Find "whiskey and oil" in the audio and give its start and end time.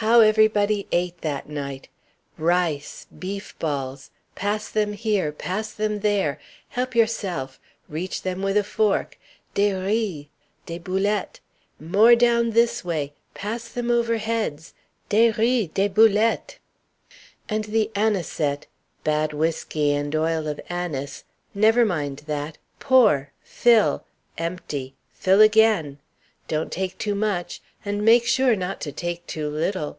19.32-20.46